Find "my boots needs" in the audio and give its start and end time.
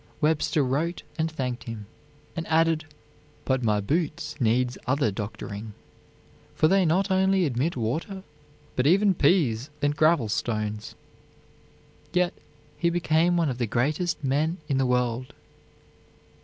3.61-4.75